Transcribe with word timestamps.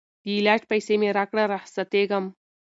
د 0.23 0.25
علاج 0.37 0.61
پیسې 0.71 0.93
مي 1.01 1.09
راکړه 1.17 1.43
رخصتېږم 1.53 2.25